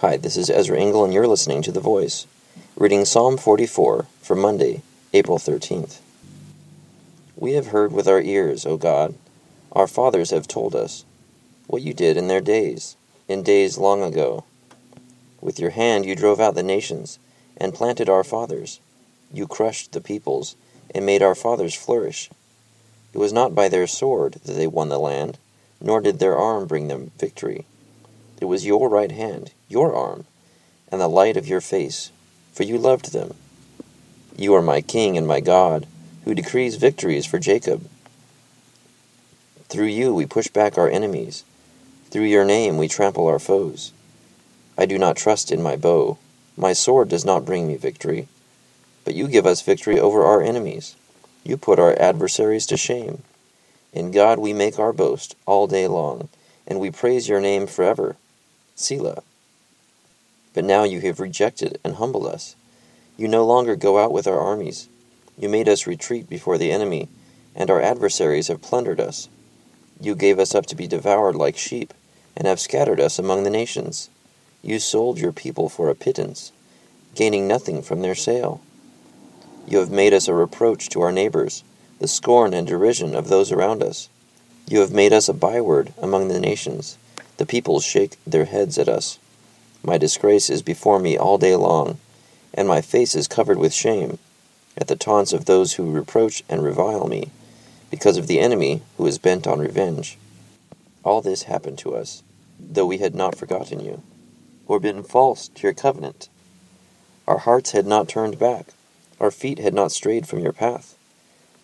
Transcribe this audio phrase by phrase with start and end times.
[0.00, 2.28] Hi, this is Ezra Engel, and you're listening to The Voice,
[2.76, 4.82] reading Psalm 44 for Monday,
[5.12, 5.98] April 13th.
[7.34, 9.16] We have heard with our ears, O God,
[9.72, 11.04] our fathers have told us,
[11.66, 12.94] what you did in their days,
[13.26, 14.44] in days long ago.
[15.40, 17.18] With your hand you drove out the nations,
[17.56, 18.78] and planted our fathers.
[19.32, 20.54] You crushed the peoples,
[20.94, 22.30] and made our fathers flourish.
[23.12, 25.38] It was not by their sword that they won the land,
[25.80, 27.66] nor did their arm bring them victory.
[28.40, 30.24] It was your right hand, your arm,
[30.92, 32.12] and the light of your face,
[32.52, 33.34] for you loved them.
[34.36, 35.86] You are my King and my God,
[36.24, 37.88] who decrees victories for Jacob.
[39.68, 41.44] Through you we push back our enemies.
[42.10, 43.92] Through your name we trample our foes.
[44.78, 46.18] I do not trust in my bow.
[46.56, 48.28] My sword does not bring me victory.
[49.04, 50.94] But you give us victory over our enemies.
[51.44, 53.22] You put our adversaries to shame.
[53.92, 56.28] In God we make our boast all day long,
[56.66, 58.16] and we praise your name forever.
[58.78, 59.24] Selah.
[60.54, 62.54] But now you have rejected and humbled us.
[63.16, 64.88] You no longer go out with our armies.
[65.36, 67.08] You made us retreat before the enemy,
[67.56, 69.28] and our adversaries have plundered us.
[70.00, 71.92] You gave us up to be devoured like sheep,
[72.36, 74.10] and have scattered us among the nations.
[74.62, 76.52] You sold your people for a pittance,
[77.16, 78.60] gaining nothing from their sale.
[79.66, 81.64] You have made us a reproach to our neighbors,
[81.98, 84.08] the scorn and derision of those around us.
[84.68, 86.96] You have made us a byword among the nations
[87.38, 89.18] the people shake their heads at us.
[89.82, 91.98] My disgrace is before me all day long,
[92.52, 94.18] and my face is covered with shame,
[94.76, 97.30] at the taunts of those who reproach and revile me,
[97.90, 100.18] because of the enemy who is bent on revenge.
[101.04, 102.24] All this happened to us,
[102.58, 104.02] though we had not forgotten you,
[104.66, 106.28] or been false to your covenant.
[107.28, 108.66] Our hearts had not turned back,
[109.20, 110.96] our feet had not strayed from your path.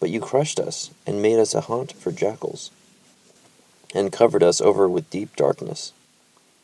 [0.00, 2.70] But you crushed us, and made us a haunt for jackals
[3.94, 5.92] and covered us over with deep darkness.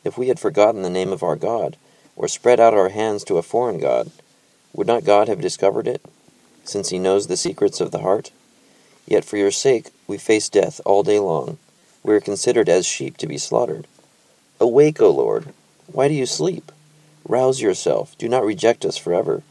[0.03, 1.77] If we had forgotten the name of our God,
[2.15, 4.11] or spread out our hands to a foreign God,
[4.73, 6.01] would not God have discovered it,
[6.63, 8.31] since he knows the secrets of the heart?
[9.05, 11.57] Yet for your sake we face death all day long.
[12.03, 13.87] We are considered as sheep to be slaughtered.
[14.59, 15.53] Awake, O Lord!
[15.91, 16.71] Why do you sleep?
[17.27, 18.17] Rouse yourself.
[18.17, 19.43] Do not reject us forever.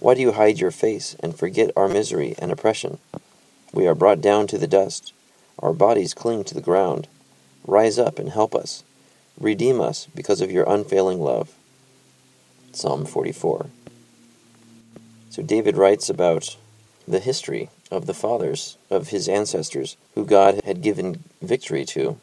[0.00, 2.98] Why do you hide your face and forget our misery and oppression?
[3.72, 5.12] We are brought down to the dust.
[5.58, 7.08] Our bodies cling to the ground.
[7.66, 8.84] Rise up and help us.
[9.38, 11.54] Redeem us because of your unfailing love.
[12.72, 13.66] Psalm 44.
[15.30, 16.56] So David writes about
[17.06, 22.18] the history of the fathers of his ancestors who God had given victory to,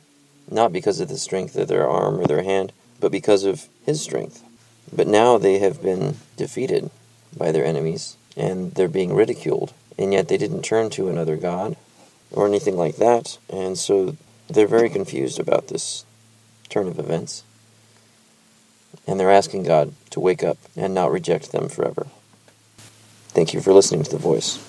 [0.50, 4.02] not because of the strength of their arm or their hand, but because of his
[4.02, 4.44] strength.
[4.92, 6.90] But now they have been defeated
[7.36, 11.76] by their enemies and they're being ridiculed, and yet they didn't turn to another God
[12.32, 14.16] or anything like that, and so
[14.50, 16.06] they're very confused about this
[16.70, 17.44] turn of events.
[19.08, 22.08] And they're asking God to wake up and not reject them forever.
[23.30, 24.66] Thank you for listening to The Voice.